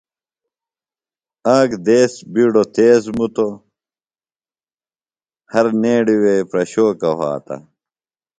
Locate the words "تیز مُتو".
2.75-3.47